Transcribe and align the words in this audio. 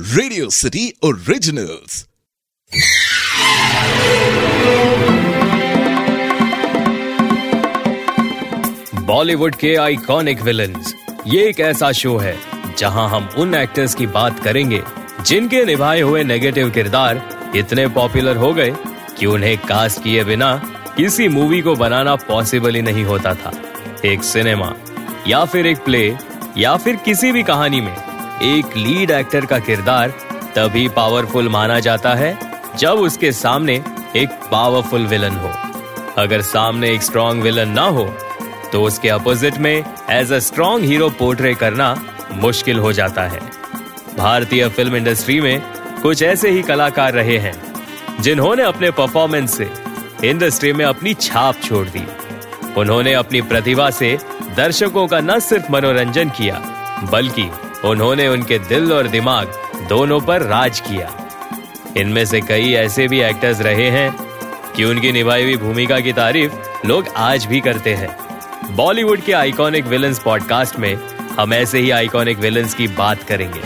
Radio 0.00 0.50
city 0.50 0.92
originals 1.04 2.08
Bollywood 9.04 9.54
के 9.54 9.74
iconic 9.76 10.42
villains 10.42 10.94
ये 11.26 11.48
एक 11.48 11.60
ऐसा 11.60 11.92
शो 11.92 12.16
है, 12.18 12.36
जहाँ 12.78 13.08
हम 13.10 13.28
उन 13.38 13.54
एक्टर्स 13.54 13.94
की 13.94 14.06
बात 14.06 14.44
करेंगे, 14.44 14.82
जिनके 15.26 15.64
निभाए 15.64 16.00
हुए 16.00 16.24
नेगेटिव 16.24 16.70
किरदार 16.70 17.22
इतने 17.56 17.88
पॉपुलर 17.88 18.36
हो 18.36 18.54
गए 18.54 18.74
कि 19.18 19.26
उन्हें 19.26 19.58
कास्ट 19.58 20.02
किए 20.04 20.24
बिना 20.24 20.62
किसी 20.96 21.28
मूवी 21.28 21.60
को 21.60 21.74
बनाना 21.74 22.16
पॉसिबल 22.16 22.74
ही 22.74 22.82
नहीं 22.82 23.04
होता 23.04 23.34
था। 23.34 23.52
एक 24.04 24.24
सिनेमा 24.24 24.74
या 25.26 25.44
फिर 25.44 25.66
एक 25.66 25.78
प्ले 25.78 26.16
या 26.58 26.76
फिर 26.76 26.96
किसी 26.96 27.32
भी 27.32 27.42
कहानी 27.42 27.80
में 27.80 28.09
एक 28.42 28.76
लीड 28.76 29.10
एक्टर 29.10 29.46
का 29.46 29.58
किरदार 29.58 30.10
तभी 30.54 30.86
पावरफुल 30.88 31.48
माना 31.48 31.78
जाता 31.80 32.14
है, 32.14 32.38
जब 32.78 32.98
उसके 32.98 33.32
सामने 33.32 33.74
एक 34.16 34.38
पावरफुल 34.52 35.06
विलन 35.06 35.36
हो। 35.36 35.50
अगर 36.18 36.42
सामने 36.42 36.90
एक 36.90 37.02
स्ट्रॉन्ग 37.02 37.42
विलन 37.42 37.70
ना 37.70 37.82
हो 37.82 38.04
तो 38.72 38.82
उसके 38.82 39.08
अपोजिट 39.08 39.58
में 39.58 39.84
as 40.10 40.32
a 40.32 40.38
strong 40.38 40.84
hero 40.84 41.08
portray 41.10 41.54
करना 41.54 41.94
मुश्किल 42.34 42.78
हो 42.78 42.92
जाता 42.92 43.22
है। 43.24 43.40
भारतीय 44.16 44.68
फ़िल्म 44.68 44.96
इंडस्ट्री 44.96 45.40
में 45.40 45.60
कुछ 46.02 46.22
ऐसे 46.22 46.50
ही 46.50 46.62
कलाकार 46.62 47.12
रहे 47.12 47.38
हैं, 47.38 47.54
जिन्होंने 48.20 48.62
अपने 48.62 48.90
परफॉर्मेंस 48.92 49.56
से 49.58 49.70
इंडस्ट्री 50.24 50.72
में 50.72 50.84
अपनी 50.84 51.14
छाप 51.16 51.62
छोड़ 51.64 51.86
दी। 51.88 52.06
उन्होंने 52.76 53.12
अपनी 53.14 53.40
प्रतिभा 53.42 53.90
से 53.92 54.18
दर्शकों 54.56 55.06
का 55.06 55.20
न 55.20 55.38
सिर्फ़ 55.40 55.72
मनोरंजन 55.72 56.30
किया, 56.30 56.60
बल्कि 57.12 57.50
उन्होंने 57.84 58.28
उनके 58.28 58.58
दिल 58.58 58.92
और 58.92 59.08
दिमाग 59.08 59.52
दोनों 59.88 60.20
पर 60.20 60.42
राज 60.42 60.80
किया। 60.80 61.12
इनमें 61.96 62.24
से 62.24 62.40
कई 62.40 62.72
ऐसे 62.72 63.08
भी 63.08 63.22
एक्टर्स 63.22 63.60
रहे 63.60 63.90
हैं 63.90 64.16
कि 64.76 64.84
उनकी 64.84 65.12
निभाई 65.12 65.42
हुई 65.42 65.56
भूमिका 65.56 66.00
की 66.00 66.12
तारीफ़ 66.12 66.52
लोग 66.86 67.08
आज 67.16 67.44
भी 67.44 67.60
करते 67.60 67.94
हैं। 67.94 68.16
बॉलीवुड 68.76 69.20
के 69.20 69.32
आइकॉनिक 69.32 69.84
विलन्स 69.84 70.18
पॉडकास्ट 70.18 70.78
में 70.78 70.98
हम 71.40 71.54
ऐसे 71.54 71.78
ही 71.78 71.90
आइकॉनिक 71.90 72.38
विलन्स 72.38 72.74
की 72.74 72.88
बात 72.88 73.22
करेंगे। 73.22 73.60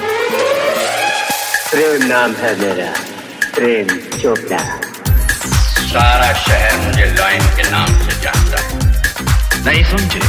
प्रेम 1.71 2.07
नाम 2.07 2.33
है 2.33 2.61
मेरा। 2.61 2.93
प्रेम 3.55 4.19
चोपड़ा। 4.19 4.81
सारा 5.87 6.33
शहर 6.33 6.87
मुझे 6.87 7.05
लाइन 7.05 7.43
के 7.43 7.71
नाम 7.71 7.87
से 7.87 8.21
जानता 8.21 8.61
है। 8.61 8.95
नहीं 9.65 9.85
समझे? 9.85 10.21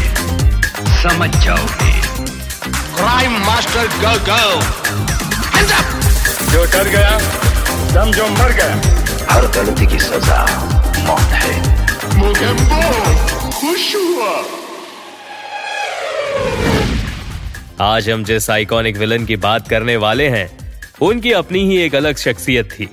समझ 1.03 1.45
जाओगे। 1.45 2.14
क्राइम 2.97 3.33
मास्टर 3.45 3.87
गो 4.01 4.11
गो 4.27 4.43
जो 6.51 6.63
डर 6.73 6.89
गया 6.89 7.17
समझो 7.89 8.27
मर 8.27 8.51
गया 8.51 8.75
हर 9.31 9.47
गलती 9.55 9.87
की 9.87 9.99
सजा 9.99 10.37
मौत 11.07 11.33
है। 11.33 11.53
खुश 13.51 13.95
हुआ 13.95 14.33
आज 17.85 18.09
हम 18.09 18.23
जिस 18.23 18.49
आइकॉनिक 18.49 18.97
विलन 18.97 19.25
की 19.25 19.35
बात 19.37 19.67
करने 19.67 19.95
वाले 19.97 20.27
हैं 20.29 20.47
उनकी 21.01 21.31
अपनी 21.31 21.63
ही 21.69 21.77
एक 21.77 21.95
अलग 21.95 22.17
शख्सियत 22.17 22.69
थी 22.71 22.89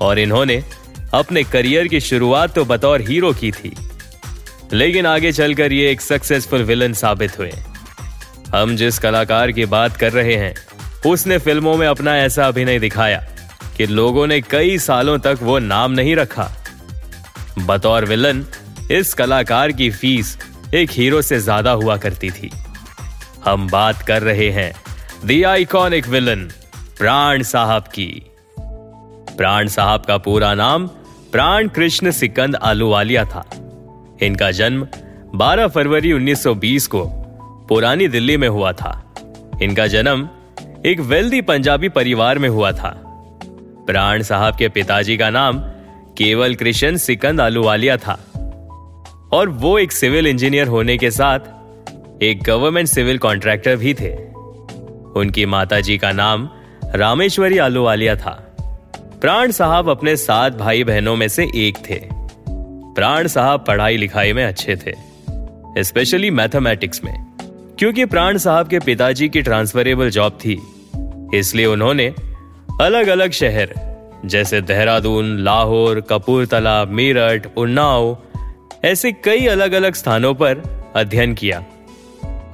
और 0.00 0.18
इन्होंने 0.18 0.62
अपने 1.14 1.44
करियर 1.44 1.88
की 1.88 2.00
शुरुआत 2.00 2.54
तो 2.54 2.64
बतौर 2.64 3.00
हीरो 3.00 3.32
की 3.32 3.50
थी। 3.52 3.72
लेकिन 4.72 5.06
आगे 5.06 5.32
चलकर 5.32 5.72
ये 5.72 5.90
एक 5.90 6.00
सक्सेसफुल 6.00 6.62
विलन 6.62 6.92
साबित 6.92 7.38
हुए। 7.38 7.52
हम 8.54 8.76
जिस 8.76 8.98
कलाकार 8.98 9.52
की 9.52 9.64
बात 9.66 9.96
कर 9.96 10.12
रहे 10.12 10.34
हैं, 10.34 10.54
उसने 11.06 11.38
फ़िल्मों 11.38 11.76
में 11.76 11.86
अपना 11.86 12.16
ऐसा 12.16 12.46
अभिनय 12.48 12.78
दिखाया 12.78 13.24
कि 13.76 13.86
लोगों 13.86 14.26
ने 14.26 14.40
कई 14.40 14.78
सालों 14.78 15.18
तक 15.18 15.38
वो 15.42 15.58
नाम 15.58 15.92
नहीं 15.92 16.14
रखा। 16.16 16.50
बतौर 17.58 18.04
विलन, 18.04 18.44
इस 18.90 19.14
कलाकार 19.14 19.72
की 19.72 19.90
फ़ीस 19.90 20.38
एक 20.74 20.90
हीरो 20.90 21.22
से 21.22 21.38
ज़्यादा 21.38 21.70
हुआ 21.72 21.96
करती 21.96 22.30
थी। 22.30 22.50
हम 23.44 23.68
बात 23.68 24.02
कर 24.02 24.22
रहे 24.22 24.50
हैं 24.50 24.72
दी 25.24 25.42
आइकॉनिक 25.42 26.08
विलन 26.08 26.48
प्राण 26.98 27.42
साहब 27.42 27.82
की। 27.82 28.08
प्राण 29.36 29.68
साहब 29.68 30.04
का 30.04 30.16
पूरा 30.18 30.54
नाम 30.54 30.86
प्राण 31.32 31.68
कृष्ण 31.68 32.10
सिकंद 32.10 32.56
आलूवालिया 32.56 33.24
था। 33.24 33.44
इनका 34.22 34.50
जन्म 34.50 34.86
12 35.34 35.68
फरवरी 35.68 36.12
1920 36.12 36.86
को 36.86 37.04
पुरानी 37.68 38.08
दिल्ली 38.08 38.36
में 38.36 38.48
हुआ 38.48 38.72
था। 38.72 39.14
इनका 39.62 39.86
जन्म 39.86 40.28
एक 40.86 41.00
वेल्दी 41.00 41.40
पंजाबी 41.40 41.88
परिवार 41.88 42.38
में 42.38 42.48
हुआ 42.48 42.72
था। 42.72 43.02
प्राण 43.86 44.22
साहब 44.22 44.56
के 44.56 44.68
पिताजी 44.68 45.16
का 45.16 45.30
नाम 45.30 45.58
केवल 46.18 46.54
कृष्ण 46.54 46.96
सिकंद 46.96 47.40
आलूवालिया 47.40 47.96
था। 47.96 48.18
और 49.32 49.48
वो 49.48 49.78
एक 49.78 49.92
सिविल 49.92 50.26
इंजीनियर 50.26 50.66
होने 50.66 50.98
के 50.98 51.10
साथ 51.10 51.38
एक 52.22 52.42
गवर्नमेंट 52.42 52.88
सिविल 52.88 53.18
कॉन्ट्रैक्टर 53.18 53.76
भी 53.76 53.94
थे। 53.94 54.14
उनकी 55.16 55.46
माताजी 55.46 55.98
का 55.98 56.12
नाम 56.12 56.48
रामेश्वरी 56.94 57.58
आलूवालिया 57.58 58.16
था। 58.16 58.56
प्राण 59.20 59.50
साहब 59.50 59.88
अपने 59.88 60.16
सात 60.16 60.56
भाई 60.56 60.84
बहनों 60.84 61.16
में 61.16 61.28
से 61.28 61.48
एक 61.54 61.78
थे। 61.90 62.00
प्राण 62.94 63.26
साहब 63.26 63.64
पढ़ाई 63.68 63.96
लिखाई 63.96 64.32
में 64.32 64.44
अच्छे 64.44 64.76
थे 64.76 64.94
स्पेशली 65.82 66.30
मैथमेटिक्स 66.30 67.04
में। 67.04 67.25
क्योंकि 67.78 68.04
प्राण 68.04 68.38
साहब 68.38 68.68
के 68.68 68.78
पिताजी 68.78 69.28
की 69.28 69.42
ट्रांसफरेबल 69.42 70.10
जॉब 70.10 70.32
थी। 70.32 70.62
इसलिए 71.38 71.66
उन्होंने 71.66 72.14
अलग 72.80 73.08
अलग 73.08 73.30
शहर, 73.30 73.74
जैसे 74.24 74.60
देहरादून, 74.60 75.38
लाहौर 75.38 76.00
कपूरतला 76.00 76.84
मेरठ, 76.84 77.46
उन्नाव, 77.56 78.18
ऐसे 78.84 79.12
कई 79.12 79.46
अलग 79.46 79.72
अलग 79.72 79.94
स्थानों 79.94 80.34
पर 80.34 80.62
अध्ययन 80.96 81.34
किया। 81.34 81.64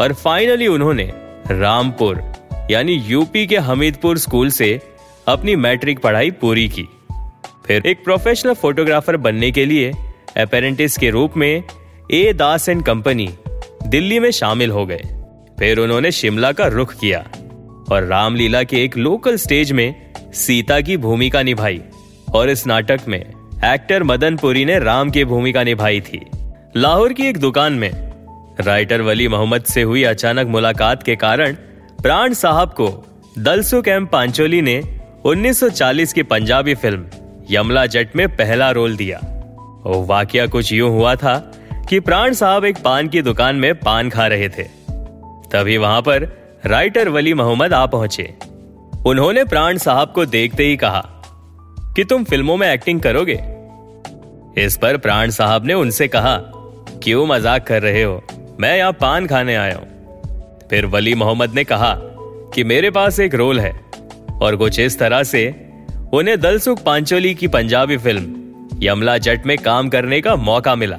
और 0.00 0.12
फाइनली 0.12 0.66
उन्होंने 0.66 1.12
रामपुर, 1.50 2.22
यानी 2.70 2.92
यूपी 2.92 3.46
के 3.46 3.56
हमीदपुर 3.56 4.18
स्कूल 4.18 4.50
से 4.50 4.80
अपनी 5.28 5.56
मैट्रिक 5.56 5.98
पढ़ाई 5.98 6.30
पूरी 6.30 6.68
की। 6.68 6.88
फिर 7.66 7.82
एक 7.86 8.04
प्रोफेशनल 8.04 8.54
फोटोग्राफर 8.54 9.16
बनने 9.16 9.50
के 9.50 9.64
लिए 9.64 9.92
अपेरेंटिस 10.36 10.96
के 10.98 11.10
रूप 11.10 11.36
में 11.36 11.62
A 12.10 12.32
Das 12.32 12.68
and 12.68 12.82
company 12.84 13.30
Delhi 13.92 14.18
में 14.20 14.30
शामिल 14.30 14.70
हो 14.70 14.86
गए। 14.86 15.02
फिर 15.58 15.78
उन्होंने 15.78 16.10
शिमला 16.12 16.52
का 16.52 16.66
रुख 16.66 16.94
किया 16.94 17.18
और 17.92 18.04
रामलीला 18.04 18.62
के 18.62 18.84
एक 18.84 18.96
लोकल 18.96 19.36
स्टेज 19.36 19.72
में 19.72 20.12
सीता 20.34 20.80
की 20.80 20.96
भूमिका 20.96 21.42
निभाई 21.42 21.80
और 22.34 22.50
इस 22.50 22.66
नाटक 22.66 23.00
में 23.08 23.20
एक्टर 23.64 24.02
मदन 24.02 24.36
पुरी 24.36 24.64
ने 24.64 24.78
राम 24.78 25.10
की 25.10 25.24
भूमिका 25.24 25.62
निभाई 25.62 26.00
थी। 26.00 26.20
लाहौर 26.76 27.12
की 27.12 27.26
एक 27.26 27.38
दुकान 27.38 27.72
में 27.72 27.90
राइटर 28.60 29.02
वली 29.02 29.28
मोहम्मद 29.28 29.64
से 29.64 29.82
हुई 29.82 30.02
अचानक 30.04 30.46
मुलाकात 30.46 31.02
के 31.02 31.16
कारण 31.16 31.52
प्राण 32.02 32.34
साहब 32.34 32.68
को 32.68 32.88
दलसुख 33.38 33.88
एम 33.88 34.06
पांचोली 34.06 34.62
ने 34.62 34.82
1940 35.24 36.12
की 36.12 36.22
पंजाबी 36.22 36.74
फ़िल्म 36.74 37.06
यमला 37.50 37.86
जट 37.86 38.16
में 38.16 38.28
पहला 38.36 38.70
रोल 38.70 38.96
दिया। 38.96 39.20
वाकया 39.86 40.46
कुछ 40.46 40.72
यूँ 40.72 40.90
हुआ 40.90 41.14
था 41.14 41.52
कि 41.92 42.00
प्राण 42.00 42.32
साहब 42.32 42.64
एक 42.64 42.76
पान 42.78 43.08
की 43.08 43.22
दुकान 43.22 43.56
में 43.56 43.74
पान 43.74 44.10
खा 44.10 44.26
रहे 44.26 44.48
थे। 44.48 44.62
तभी 45.52 45.76
वहाँ 45.76 46.02
पर 46.02 46.24
राइटर 46.66 47.08
वली 47.08 47.34
मोहम्मद 47.34 47.72
आ 47.72 47.86
पहुँचे। 47.86 48.34
उन्होंने 49.06 49.44
प्राण 49.44 49.78
साहब 49.78 50.12
को 50.12 50.26
देखते 50.26 50.64
ही 50.64 50.76
कहा, 50.76 51.00
कि 51.96 52.04
तुम 52.04 52.24
फ़िल्मों 52.24 52.56
में 52.56 52.72
एक्टिंग 52.72 53.00
करोगे? 53.00 53.42
इस 54.62 54.78
पर 54.82 54.96
प्राण 54.96 55.30
साहब 55.30 55.66
ने 55.66 55.74
उनसे 55.74 56.08
कहा, 56.08 56.36
क्यों 57.02 57.26
मज़ाक 57.26 57.66
कर 57.66 57.82
रहे 57.82 58.02
हो? 58.02 58.22
मैं 58.60 58.76
यहाँ 58.78 58.92
पान 58.92 59.26
खाने 59.26 59.54
आया 59.54 59.76
हूँ। 59.76 59.86
फिर 60.70 60.86
वली 60.86 61.14
मोहम्मद 61.14 61.54
ने 61.54 61.64
कहा, 61.64 61.94
कि 62.54 62.64
मेरे 62.64 62.90
पास 62.90 63.20
एक 63.20 63.34
रोल 63.34 63.60
है, 63.60 63.80
और 64.42 64.56
कुछ 64.56 64.80
इस 64.80 64.98
तरह 64.98 65.22
से 65.22 65.48
उन्हें 66.12 66.40
दलसुख 66.40 66.82
पांचोली 66.82 67.34
की 67.34 67.48
पंजाबी 67.48 67.96
फ़िल्म 67.96 68.80
यमला 68.82 69.18
जट 69.18 69.46
में 69.46 69.58
काम 69.58 69.88
करने 69.88 70.20
का 70.20 70.36
मौका 70.36 70.74
मिला। 70.74 70.98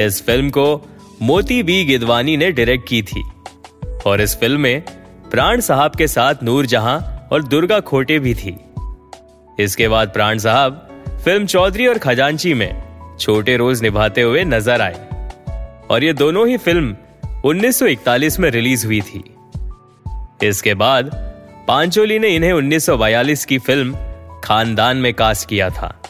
इस 0.00 0.22
फ़िल्म 0.26 0.50
को 0.50 0.88
मोती 1.22 1.62
बी 1.62 1.84
गिदवानी 1.84 2.36
ने 2.36 2.50
डायरेक्ट 2.52 2.88
की 2.88 3.02
थी। 3.02 3.22
और 4.06 4.20
इस 4.20 4.36
फ़िल्म 4.36 4.60
में 4.60 4.82
प्राण 5.30 5.60
साहब 5.60 5.94
के 5.96 6.08
साथ 6.08 6.42
नूर 6.42 6.66
जहाँ 6.66 7.28
और 7.32 7.42
दुर्गा 7.42 7.80
खोटे 7.80 8.18
भी 8.18 8.34
थी। 8.34 8.56
इसके 9.60 9.88
बाद 9.88 10.08
प्राण 10.08 10.38
साहब 10.38 10.82
फ़िल्म 11.24 11.46
चौधरी 11.46 11.86
और 11.86 11.98
खजांची 11.98 12.54
में 12.54 12.82
छोटे 13.20 13.56
रोज 13.56 13.82
निभाते 13.82 14.22
हुए 14.22 14.44
नज़र 14.44 14.80
आए। 14.80 15.08
और 15.90 16.04
ये 16.04 16.12
दोनों 16.12 16.48
ही 16.48 16.56
फ़िल्म 16.56 16.96
1941 17.44 18.38
में 18.40 18.50
रिलीज़ 18.50 18.86
हुई 18.86 19.00
थी। 19.00 19.24
इसके 20.42 20.74
बाद 20.74 21.10
पांचोली 21.68 22.18
ने 22.18 22.28
इन्हें 22.28 22.52
1942 22.52 23.44
की 23.44 23.58
फ़िल्म 23.58 23.96
खानदान 24.44 24.96
में 24.96 25.12
कास्ट 25.14 25.48
किया 25.48 25.70
था, 25.70 26.02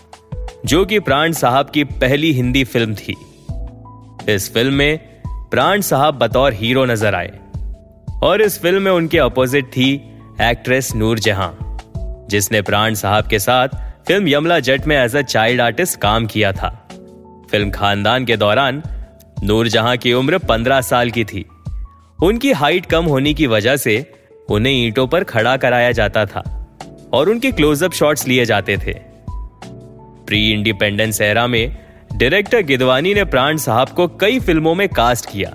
जो 0.64 0.84
कि 0.84 0.98
प्राण 1.00 1.32
साहब 1.32 1.70
की 1.70 1.84
पहली 1.84 2.32
हिंदी 2.32 2.64
फ़िल्म 2.64 2.94
थी। 2.94 3.16
इस 4.28 4.52
फ़िल्म 4.54 4.74
में 4.74 4.98
प्राण 5.50 5.80
साहब 5.80 6.14
बतौर 6.18 6.52
हीरो 6.52 6.84
नज़र 6.84 7.14
आए। 7.14 7.32
और 8.22 8.42
इस 8.42 8.58
फ़िल्म 8.62 8.82
में 8.82 8.90
उनके 8.92 9.18
अपोजिट 9.18 9.66
थी 9.66 9.92
एक्ट्रेस 10.42 10.94
नूर 10.96 11.18
जहाँ 11.18 11.56
जिसने 12.30 12.62
प्राण 12.62 12.94
साहब 12.94 13.26
के 13.26 13.38
साथ 13.38 13.68
फ़िल्म 14.06 14.28
यमला 14.28 14.58
जट 14.60 14.86
में 14.86 14.96
एज 14.96 15.16
अ 15.16 15.22
चाइल्ड 15.22 15.60
आर्टिस्ट 15.60 16.00
काम 16.00 16.26
किया 16.26 16.52
था। 16.52 16.70
फ़िल्म 17.50 17.70
खानदान 17.70 18.24
के 18.24 18.36
दौरान 18.36 18.82
नूरजहां 19.42 19.96
की 19.96 20.12
उम्र 20.12 20.38
पंद्रह 20.38 20.80
साल 20.80 21.10
की 21.10 21.24
थी। 21.24 21.44
उनकी 22.18 22.52
हाइट 22.52 22.86
कम 22.86 23.04
होने 23.04 23.34
की 23.34 23.46
वजह 23.46 23.76
से 23.76 24.04
उन्हें 24.50 24.74
ईंटों 24.74 25.06
पर 25.06 25.24
खड़ा 25.24 25.56
कराया 25.56 25.92
जाता 25.92 26.26
था 26.26 26.44
और 27.14 27.28
उनके 27.28 27.50
क्लोजअप 27.52 27.92
शॉट्स 27.92 28.26
लिए 28.28 28.44
जाते 28.44 28.76
थे। 28.76 28.94
प्री 30.26 30.50
इंडिपेंडेंस 30.52 31.20
एरा 31.20 31.46
में 31.46 31.85
डायरेक्टर 32.16 32.62
गिदवानी 32.62 33.14
ने 33.14 33.24
प्राण 33.24 33.56
साहब 33.56 33.88
को 33.88 34.08
कई 34.08 34.40
फ़िल्मों 34.40 34.74
में 34.74 34.88
कास्ट 34.88 35.30
किया। 35.30 35.54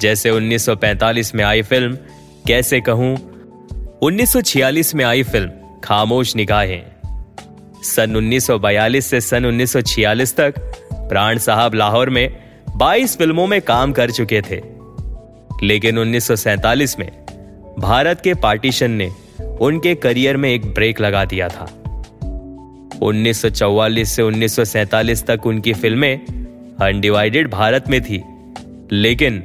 जैसे 0.00 0.30
1945 0.30 1.34
में 1.34 1.44
आई 1.44 1.62
फ़िल्म, 1.62 1.98
कैसे 2.46 2.80
कहूँ 2.80 3.16
1946 4.02 4.94
में 4.94 5.04
आई 5.04 5.22
फ़िल्म, 5.22 5.50
खामोश 5.84 6.36
निगाहें। 6.36 6.82
सन 7.82 8.16
1942 8.16 9.06
से 9.06 9.20
सन 9.20 9.46
1946 9.46 10.36
तक, 10.36 10.54
प्राण 10.92 11.38
साहब 11.38 11.74
लाहौर 11.74 12.10
में 12.10 12.36
22 12.76 13.18
फ़िल्मों 13.18 13.46
में 13.46 13.62
काम 13.62 13.92
कर 13.92 14.10
चुके 14.10 14.40
थे। 14.40 14.60
लेकिन 15.62 15.98
1947 15.98 16.98
में 16.98 17.12
भारत 17.78 18.20
के 18.20 18.34
पार्टीशन 18.34 18.90
ने 18.90 19.10
उनके 19.60 19.94
करियर 19.94 20.36
में 20.36 20.50
एक 20.50 20.74
ब्रेक 20.74 21.00
लगा 21.00 21.24
दिया 21.24 21.48
था। 21.48 21.79
1944 23.02 24.04
से 24.04 24.22
1947 24.22 25.26
तक 25.26 25.46
उनकी 25.46 25.72
फ़िल्में 25.72 26.20
अनडिवाइडेड 26.82 27.50
भारत 27.50 27.84
में 27.88 28.02
थी। 28.02 28.22
लेकिन 28.92 29.42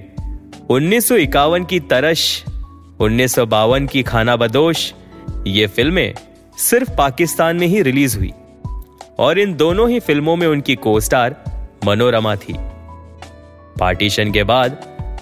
1951 0.69 1.65
की 1.65 1.79
तरश, 1.79 2.43
उन्नीस 2.99 3.35
सौ 3.35 3.45
बावन 3.45 3.87
की 3.87 4.03
खाना 4.03 4.35
बदोश 4.35 4.93
ये 5.47 5.67
फ़िल्में 5.67 6.13
सिर्फ़ 6.57 6.91
पाकिस्तान 6.97 7.55
में 7.55 7.67
ही 7.67 7.81
रिलीज़ 7.81 8.17
हुई 8.17 8.33
और 9.19 9.39
इन 9.39 9.55
दोनों 9.55 9.89
ही 9.89 9.99
फ़िल्मों 9.99 10.35
में 10.35 10.47
उनकी 10.47 10.75
को 10.75 10.99
स्टार 10.99 11.43
मनोरमा 11.85 12.35
थी। 12.35 12.55
पार्टीशन 13.79 14.31
के 14.31 14.43
बाद 14.43 14.71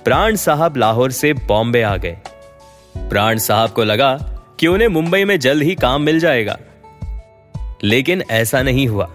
प्राण 0.06 0.36
साहब 0.36 0.78
लाहौर 0.78 1.12
से 1.12 1.34
बॉम्बे 1.34 1.82
आ 1.82 1.98
गए। 1.98 2.18
प्राण 2.98 3.38
साहब 3.38 3.70
को 3.70 3.84
लगा 3.84 4.14
कि 4.60 4.68
उन्हें 4.68 4.88
मुंबई 4.88 5.26
में 5.26 5.40
जल्द 5.40 5.64
ही 5.64 5.76
काम 5.76 6.02
मिल 6.02 6.20
जाएगा। 6.20 6.60
लेकिन 7.84 8.24
ऐसा 8.32 8.62
नहीं 8.62 8.88
हुआ। 8.88 9.06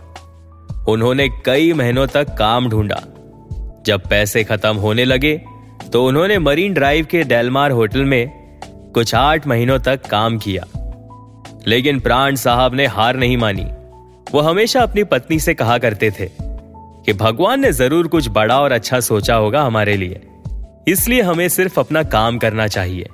उन्होंने 0.88 1.28
कई 1.46 1.72
महीनों 1.72 2.06
तक 2.06 2.34
काम 2.38 2.68
ढूंढा। 2.68 3.00
जब 3.86 4.08
पैसे 4.10 4.44
खत्म 4.44 4.76
होने 4.76 5.04
लगे 5.04 5.40
तो 5.92 6.06
उन्होंने 6.06 6.38
मरीन 6.38 6.74
ड्राइव 6.74 7.06
के 7.10 7.22
डेलमार 7.24 7.70
होटल 7.70 8.04
में 8.04 8.28
कुछ 8.94 9.14
आठ 9.14 9.46
महीनों 9.46 9.78
तक 9.78 10.06
काम 10.06 10.38
किया। 10.38 10.64
लेकिन 11.66 12.00
प्राण 12.00 12.34
साहब 12.34 12.74
ने 12.74 12.86
हार 12.86 13.16
नहीं 13.16 13.36
मानी। 13.36 13.66
वो 14.32 14.40
हमेशा 14.40 14.80
अपनी 14.80 15.04
पत्नी 15.04 15.38
से 15.40 15.54
कहा 15.54 15.78
करते 15.78 16.10
थे 16.10 16.28
कि 16.40 17.12
भगवान 17.12 17.60
ने 17.60 17.72
ज़रूर 17.72 18.08
कुछ 18.08 18.28
बड़ा 18.28 18.60
और 18.60 18.72
अच्छा 18.72 19.00
सोचा 19.00 19.34
होगा 19.34 19.62
हमारे 19.62 19.96
लिए। 19.96 20.20
इसलिए 20.88 21.22
हमें 21.22 21.48
सिर्फ़ 21.48 21.80
अपना 21.80 22.02
काम 22.02 22.38
करना 22.38 22.66
चाहिए। 22.66 23.08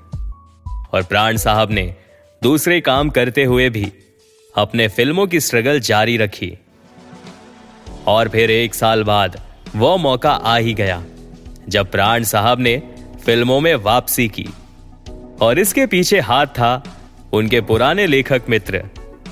और 0.93 1.03
प्राण 1.03 1.37
साहब 1.37 1.71
ने 1.71 1.95
दूसरे 2.43 2.81
काम 2.81 3.11
करते 3.11 3.45
हुए 3.45 3.69
भी 3.71 3.93
अपने 4.55 4.89
फ़िल्मों 4.89 5.27
की 5.27 5.41
स्ट्रगल 5.41 5.81
जारी 5.81 6.17
रखी। 6.17 6.53
और 8.07 8.29
फिर 8.29 8.51
एक 8.51 8.75
साल 8.75 9.03
बाद, 9.05 9.41
वो 9.77 9.97
मौका 9.97 10.31
आ 10.31 10.57
ही 10.57 10.75
गया, 10.75 11.03
जब 11.69 11.91
प्राण 11.91 12.23
साहब 12.23 12.61
ने 12.61 12.83
फ़िल्मों 13.25 13.61
में 13.61 13.75
वापसी 13.75 14.29
की। 14.29 14.47
और 15.41 15.59
इसके 15.59 15.87
पीछे 15.87 16.21
हाथ 16.21 16.47
था 16.47 16.83
उनके 17.33 17.61
पुराने 17.61 18.07
लेखक 18.07 18.43
मित्र, 18.49 18.85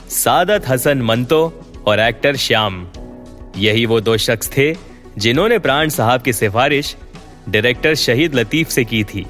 सादत 0.09 0.69
हसन 0.69 1.03
मंतो 1.03 1.67
और 1.87 2.01
एक्टर 2.01 2.37
श्याम। 2.37 2.87
यही 3.57 3.87
वो 3.87 4.01
दो 4.01 4.17
शख्स 4.17 4.51
थे 4.57 4.75
जिन्होंने 5.19 5.59
प्राण 5.59 5.89
साहब 5.89 6.23
की 6.23 6.33
सिफारिश 6.33 6.97
डायरेक्टर 7.49 7.95
शहीद 7.95 8.35
लतीफ 8.35 8.69
से 8.69 8.85
की 8.85 9.05
थी। 9.05 9.27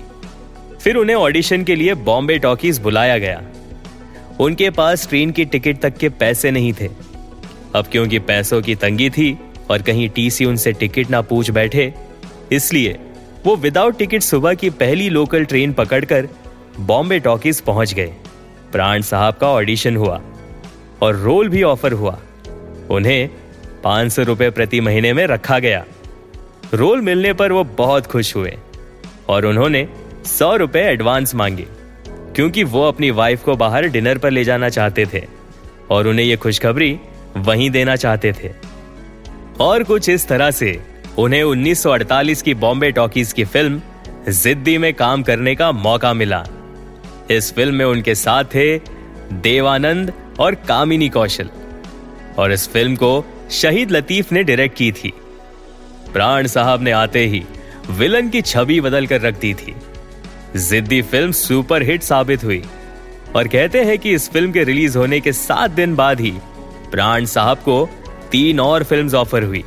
फिर 0.80 0.96
उन्हें 0.96 1.16
ऑडिशन 1.16 1.64
के 1.64 1.74
लिए 1.74 1.94
बॉम्बे 1.94 2.38
टॉकीज 2.38 2.78
बुलाया 2.78 3.18
गया। 3.18 3.42
उनके 4.40 4.70
पास 4.70 5.06
ट्रेन 5.08 5.31
की 5.31 5.44
टिकट 5.44 5.81
तक 5.81 5.96
के 5.96 6.08
पैसे 6.11 6.50
नहीं 6.50 6.73
थे। 6.73 6.88
अब 7.75 7.87
क्योंकि 7.87 8.19
पैसों 8.20 8.61
की 8.62 8.75
तंगी 8.75 9.08
थी 9.11 9.38
और 9.70 9.82
कहीं 9.82 10.08
टीसी 10.08 10.44
उनसे 10.44 10.73
टिकट 10.73 11.11
ना 11.11 11.20
पूछ 11.23 11.50
बैठे, 11.50 11.93
इसलिए 12.52 12.99
वो 13.44 13.56
विदाउट 13.56 13.99
टिकट 13.99 14.23
सुबह 14.23 14.55
की 14.55 14.70
पहली 14.73 15.08
लोकल 15.11 15.44
ट्रेन 15.44 15.73
पकड़कर 15.73 16.29
बॉम्बे 16.81 17.19
टॉकीज 17.20 17.61
पहुँच 17.61 17.94
गए। 17.94 18.12
प्राण 18.73 19.02
साहब 19.02 19.34
का 19.34 19.49
ऑडिशन 19.49 19.96
हुआ 19.96 20.20
और 21.02 21.17
रोल 21.17 21.49
भी 21.49 21.62
ऑफ़र 21.62 21.93
हुआ। 21.93 22.19
उन्हें 22.90 23.29
पाँच 23.84 24.12
सौ 24.12 24.23
रुपए 24.23 24.50
प्रति 24.50 24.81
महीने 24.81 25.12
में 25.12 25.26
रखा 25.26 25.58
गया। 25.58 25.84
रोल 26.75 27.00
मिलने 27.00 27.32
पर 27.32 27.52
वो 27.52 27.64
बहुत 27.79 28.06
खुश 28.06 28.34
हुए 28.37 28.56
और 29.29 29.46
उन्होंने 29.46 29.87
सौ 30.29 30.55
रुपए 30.56 30.81
एडवांस 30.82 31.34
मांगे। 31.34 31.67
क्योंकि 32.37 32.64
वो 32.64 32.82
अपनी 32.82 33.11
वाइफ 33.11 33.43
को 33.43 33.56
बाहर 33.56 33.87
डिनर 33.87 34.19
पर 34.19 34.31
ले 34.31 34.44
जाना 34.44 34.69
चाहते 34.69 35.06
थे 35.06 35.25
और 35.90 36.06
उन्हें 36.06 36.26
ये 36.26 36.37
खुशखबरी 36.37 36.99
वहीं 37.37 37.70
देना 37.70 37.96
चाहते 37.96 38.32
थे। 38.32 38.50
और 39.61 39.82
कुछ 39.82 40.08
इस 40.08 40.29
तरह 40.29 40.50
से 40.50 40.81
उन्हें 41.19 41.43
1948 41.43 42.43
की 42.43 42.55
बॉम्बे 42.55 42.90
टॉकीज 42.90 43.32
की 43.32 43.44
फ़िल्म 43.44 43.82
जिद्दी 44.29 44.79
में 44.79 44.94
काम 44.94 45.23
करने 45.23 45.55
का 45.55 45.73
मौका 45.73 46.14
मिला। 46.14 46.46
इस 47.31 47.55
फ़िल्म 47.55 47.75
में 47.75 47.84
उनके 47.84 48.14
साथ 48.14 48.44
थे 48.44 48.79
देवानंद 49.32 50.12
और 50.40 50.55
कामिनी 50.55 51.08
कौशल। 51.08 51.50
और 52.38 52.52
इस 52.52 52.69
फ़िल्म 52.69 52.96
को 52.96 53.25
शहीद 53.50 53.90
लतीफ 53.90 54.32
ने 54.32 54.43
डायरेक्ट 54.43 54.76
की 54.76 54.93
थी। 54.93 55.12
प्राण 56.12 56.46
साहब 56.46 56.82
ने 56.82 56.90
आते 56.90 57.26
ही 57.26 57.44
विलन 57.90 58.29
की 58.29 58.43
छवि 58.43 58.81
बदल 58.81 59.06
कर 59.06 59.20
रख 59.20 59.40
दी 59.40 59.55
थी। 59.55 59.75
जिद्दी 60.56 61.00
फ़िल्म 61.02 61.32
सुपरहिट 61.32 62.02
साबित 62.02 62.44
हुई 62.44 62.62
और 63.37 63.49
कहते 63.49 63.84
हैं 63.84 63.99
कि 63.99 64.12
इस 64.14 64.28
फ़िल्म 64.31 64.52
के 64.52 64.64
रिलीज़ 64.64 64.99
होने 64.99 65.20
के 65.20 65.32
सात 65.32 65.70
दिन 65.70 65.94
बाद 65.96 66.20
ही 66.20 66.32
प्राण 66.90 67.25
साहब 67.25 67.58
को 67.58 67.88
तीन 68.32 68.60
और 68.60 68.84
फिल्म्स 68.84 69.14
ऑफ़र 69.14 69.43
हुई। 69.43 69.64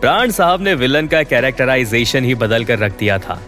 प्राण 0.00 0.30
साहब 0.30 0.62
ने 0.62 0.74
विलन 0.74 1.06
का 1.06 1.22
कैरेक्टराइजेशन 1.22 2.24
ही 2.24 2.34
बदल 2.34 2.64
कर 2.64 2.78
रख 2.78 2.98
दिया 2.98 3.18
था। 3.18 3.40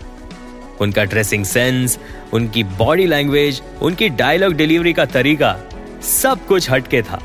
उनका 0.80 1.04
ड्रेसिंग 1.04 1.44
सेंस, 1.44 1.98
उनकी 2.32 2.62
बॉडी 2.64 3.06
लैंग्वेज, 3.06 3.62
उनकी 3.82 4.08
डायलॉग 4.08 4.52
डिलीवरी 4.52 4.92
का 4.92 5.04
तरीका 5.04 5.56
सब 6.02 6.46
कुछ 6.46 6.70
हटके 6.70 7.02
था। 7.02 7.22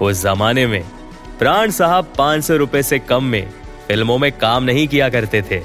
उस 0.00 0.22
जमाने 0.22 0.66
में 0.66 0.82
प्राण 1.38 1.70
साहब 1.70 2.12
पाँच 2.18 2.44
सौ 2.44 2.56
रुपए 2.56 2.82
से 2.82 2.98
कम 2.98 3.24
में 3.24 3.46
फ़िल्मों 3.88 4.18
में 4.18 4.30
काम 4.32 4.64
नहीं 4.64 4.88
किया 4.88 5.08
करते 5.08 5.42
थे। 5.42 5.60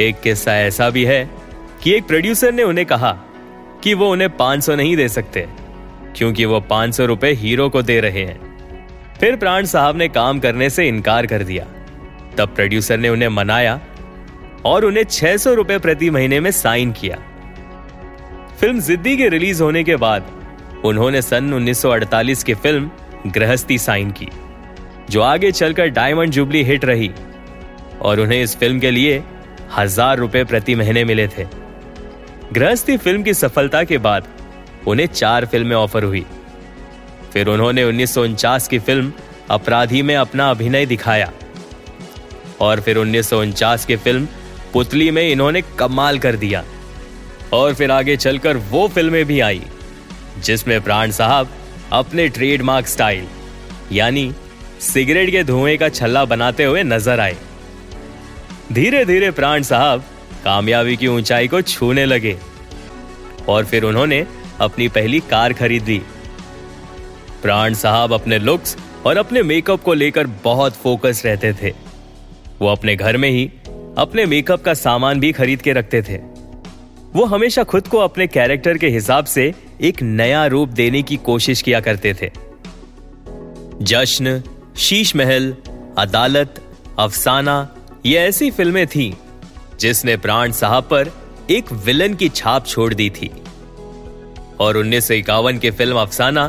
एक 0.00 0.20
किस्सा 0.20 0.56
ऐसा 0.56 0.88
भी 0.90 1.04
है 1.04 1.28
कि 1.82 1.92
एक 1.92 2.06
प्रोड्यूसर 2.06 2.52
ने 2.52 2.62
उन्हें 2.62 2.86
कहा 2.86 3.10
कि 3.82 3.94
वो 3.94 4.10
उन्हें 4.12 4.28
500 4.36 4.74
नहीं 4.74 4.96
दे 4.96 5.08
सकते, 5.08 5.46
क्योंकि 6.16 6.44
वो 6.44 6.60
500 6.60 7.06
रुपए 7.06 7.32
हीरो 7.32 7.68
को 7.68 7.82
दे 7.82 7.98
रहे 8.00 8.24
हैं। 8.24 8.40
फिर 9.20 9.36
प्राण 9.36 9.64
साहब 9.64 9.96
ने 9.96 10.08
काम 10.08 10.40
करने 10.40 10.70
से 10.70 10.88
इनकार 10.88 11.26
कर 11.26 11.42
दिया। 11.42 11.66
तब 12.38 12.54
प्रोड्यूसर 12.54 12.98
ने 12.98 13.08
उन्हें 13.08 13.28
मनाया 13.28 13.80
और 14.64 14.84
उन्हें 14.84 15.04
600 15.04 15.54
रुपए 15.54 15.78
प्रति 15.78 16.10
महीने 16.10 16.40
में 16.40 16.50
साइन 16.50 16.92
किया। 16.92 17.18
फ़िल्म 18.60 18.80
जिद्दी 18.80 19.16
के 19.16 19.28
रिलीज़ 19.28 19.62
होने 19.62 19.82
के 19.84 19.96
बाद 19.96 20.30
उन्होंने 20.84 21.22
सन 21.22 21.52
1948 21.54 22.42
की 22.44 22.54
फ़िल्म 22.54 22.90
गृहस्थी 23.26 23.78
साइन 23.78 24.10
की, 24.10 24.28
जो 25.10 25.20
आगे 25.22 25.50
चलकर 25.52 25.88
डायमंड 25.88 26.32
जुबली 26.32 26.62
हिट 26.62 26.84
रही 26.84 27.10
और 28.02 28.20
उन्हें 28.20 28.42
इस 28.42 28.56
फ़िल्म 28.58 28.80
के 28.80 28.90
लिए 28.90 29.22
हज़ार 29.76 30.18
रुपए 30.18 30.44
प्रति 30.44 30.74
महीने 30.74 31.04
मिले 31.04 31.26
थे। 31.28 31.46
गृहस्थी 32.52 32.96
फ़िल्म 32.96 33.22
की 33.22 33.34
सफलता 33.34 33.82
के 33.84 33.98
बाद 33.98 34.28
उन्हें 34.86 35.06
चार 35.06 35.46
फ़िल्में 35.46 35.76
ऑफ़र 35.76 36.04
हुई। 36.04 36.24
फिर 37.32 37.48
उन्होंने 37.48 37.84
उन्नीस 37.84 38.14
सौ 38.14 38.22
उनचास 38.22 38.68
की 38.68 38.78
फ़िल्म 38.78 39.12
अपराधी 39.50 40.02
में 40.02 40.14
अपना 40.16 40.50
अभिनय 40.50 40.86
दिखाया। 40.86 41.30
और 42.60 42.80
फिर 42.80 42.96
उन्नीस 42.96 43.30
की 43.86 43.96
फ़िल्म 43.96 44.28
पुतली 44.72 45.10
में 45.10 45.22
इन्होंने 45.22 45.62
कमाल 45.78 46.18
कर 46.18 46.36
दिया। 46.36 46.64
और 47.52 47.74
फिर 47.74 47.90
आगे 47.90 48.16
चलकर 48.16 48.56
वो 48.56 48.86
फ़िल्में 48.88 49.24
भी 49.24 49.40
आई, 49.40 49.62
जिसमें 50.38 50.80
प्राण 50.80 51.10
साहब 51.10 51.48
अपने 51.92 52.28
ट्रेडमार्क 52.28 52.86
स्टाइल 52.86 53.26
यानी 53.92 54.32
सिगरेट 54.82 55.30
के 55.30 55.42
धुएँ 55.44 55.76
का 55.76 55.88
छल्ला 55.90 56.24
बनाते 56.24 56.64
हुए 56.64 56.82
नज़र 56.84 57.20
आए। 57.20 57.36
धीरे 58.72 59.04
धीरे 59.04 59.30
प्राण 59.30 59.62
साहब 59.62 60.04
कामयाबी 60.44 60.96
की 60.96 61.08
ऊंचाई 61.08 61.48
को 61.48 61.62
छूने 61.62 62.04
लगे 62.04 62.38
और 63.48 63.64
फिर 63.64 63.84
उन्होंने 63.84 64.26
अपनी 64.60 64.88
पहली 64.88 65.20
कार 65.20 65.52
खरीद। 65.52 65.88
ली 65.88 66.02
प्राण 67.42 67.74
साहब 67.74 68.12
अपने 68.12 68.38
लुक्स 68.38 68.76
और 69.06 69.16
अपने 69.16 69.42
मेकअप 69.42 69.82
को 69.82 69.94
लेकर 69.94 70.26
बहुत 70.26 70.74
फोकस 70.74 71.22
रहते 71.24 71.52
थे। 71.52 71.74
वो 72.60 72.68
अपने 72.68 72.96
घर 72.96 73.16
में 73.16 73.30
ही 73.30 73.52
अपने 73.98 74.26
मेकअप 74.26 74.62
का 74.62 74.74
सामान 74.74 75.20
भी 75.20 75.32
खरीद 75.32 75.62
के 75.62 75.72
रखते 75.72 76.02
थे। 76.02 76.16
वो 77.12 77.24
हमेशा 77.24 77.62
खुद 77.62 77.88
को 77.88 77.98
अपने 77.98 78.26
कैरेक्टर 78.26 78.78
के 78.78 78.88
हिसाब 78.88 79.24
से 79.24 79.54
एक 79.80 80.02
नया 80.02 80.46
रूप 80.46 80.68
देने 80.68 81.02
की 81.02 81.16
कोशिश 81.16 81.62
किया 81.62 81.80
करते 81.80 82.14
थे। 82.14 82.30
जश्न 83.82 84.42
शीश 84.76 85.16
महल 85.16 85.56
अदालत, 85.98 86.62
अफसाना 86.98 87.74
ये 88.06 88.18
ऐसी 88.18 88.50
फ़िल्में 88.50 88.86
थीं, 88.86 89.12
जिसने 89.80 90.16
प्राण 90.16 90.52
साहब 90.52 90.84
पर 90.84 91.10
एक 91.50 91.72
विलन 91.84 92.14
की 92.14 92.28
छाप 92.28 92.66
छोड़ 92.66 92.92
दी 92.94 93.08
थी। 93.10 93.30
और 94.60 94.76
उन्नीस 94.76 95.08
सौ 95.08 95.14
इक्यावन 95.14 95.58
की 95.58 95.70
फ़िल्म 95.70 95.96
अफसाना 95.96 96.46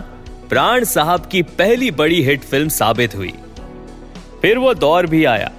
प्राण 0.49 0.83
साहब 0.83 1.25
की 1.25 1.41
पहली 1.57 1.89
बड़ी 1.91 2.21
हिट 2.23 2.43
फ़िल्म 2.43 2.69
साबित 2.69 3.15
हुई। 3.15 3.33
फिर 4.41 4.57
वो 4.57 4.73
दौर 4.75 5.05
भी 5.05 5.23
आया, 5.25 5.51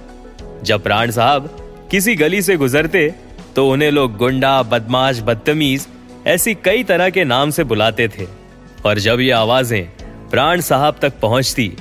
जब 0.63 0.83
प्राण 0.83 1.11
साहब 1.11 1.49
किसी 1.91 2.15
गली 2.15 2.41
से 2.41 2.57
गुजरते 2.57 3.13
तो 3.55 3.69
उन्हें 3.69 3.91
लोग 3.91 4.17
गुंडा, 4.17 4.61
बदमाश, 4.63 5.19
बदतमीज 5.19 5.87
ऐसी 6.27 6.53
कई 6.55 6.83
तरह 6.83 7.09
के 7.09 7.23
नाम 7.25 7.49
से 7.49 7.63
बुलाते 7.63 8.07
थे। 8.09 8.27
और 8.85 8.99
जब 8.99 9.19
ये 9.19 9.31
आवाज़ें 9.33 9.83
प्राण 10.31 10.61
साहब 10.61 10.99
तक 11.01 11.19
पहुँचती 11.21 11.71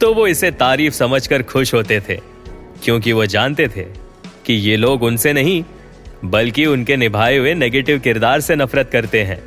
तो 0.00 0.12
वो 0.14 0.26
इसे 0.26 0.50
तारीफ़ 0.52 0.94
समझकर 0.94 1.42
खुश 1.42 1.74
होते 1.74 2.00
थे। 2.00 2.20
क्योंकि 2.84 3.12
वो 3.12 3.26
जानते 3.26 3.68
थे 3.68 3.82
कि 4.46 4.54
ये 4.54 4.76
लोग 4.76 5.02
उनसे 5.02 5.32
नहीं 5.32 5.62
बल्कि 6.24 6.66
उनके 6.66 6.96
निभाए 6.96 7.36
हुए 7.36 7.54
नेगेटिव 7.54 7.98
किरदार 7.98 8.40
से 8.40 8.56
नफरत 8.56 8.90
करते 8.92 9.22
हैं। 9.24 9.38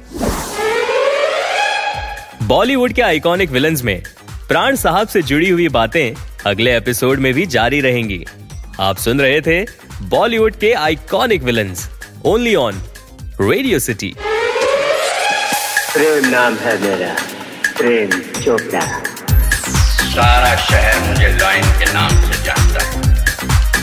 बॉलीवुड 2.47 2.93
के 2.93 3.01
आइकॉनिक 3.01 3.49
विलन्स 3.49 3.83
में 3.83 4.01
प्राण 4.47 4.75
साहब 4.75 5.07
से 5.07 5.21
जुड़ी 5.21 5.49
हुई 5.49 5.67
बातें 5.69 6.13
अगले 6.45 6.75
एपिसोड 6.77 7.19
में 7.19 7.33
भी 7.33 7.45
जारी 7.45 7.81
रहेंगी। 7.81 8.25
आप 8.79 8.97
सुन 8.97 9.21
रहे 9.21 9.41
थे 9.41 9.61
बॉलीवुड 10.09 10.55
के 10.55 10.73
iconic 10.73 11.43
villains 11.43 11.89
only 12.25 12.55
on 12.55 12.81
radio 13.41 13.79
city 13.79 14.13
Prem 15.93 16.27
नाम 16.29 16.55
है 16.55 16.77
मेरा 16.81 17.15
प्रेम 17.77 18.09
चोपड़ा। 18.41 18.81
सारा 20.11 20.55
शहर 20.55 20.99
मुझे 20.99 21.27
लॉयन 21.27 21.79
के 21.79 21.93
नाम 21.93 22.20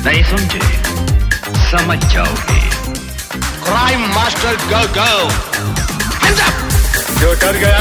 नहीं 0.09 0.23
समझे। 0.25 0.61
समझ 1.71 1.99
जाओगे। 2.13 2.61
क्राइम 3.65 4.07
मास्टर 4.15 4.57
गो 4.57 4.83
गो 4.97 5.31
जो 7.21 7.35
डर 7.35 7.57
गया 7.57 7.79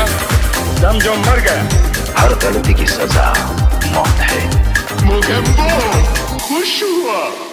दम 0.81 0.99
जो 0.99 1.13
मर 1.13 1.39
गया। 1.39 1.63
हर 2.19 2.35
गलती 2.35 2.73
की 2.73 2.87
सजा 2.87 3.33
मौत 3.85 4.17
है। 4.29 4.41
मुझे 5.03 5.41
खुश 6.47 6.83
हुआ। 6.83 7.46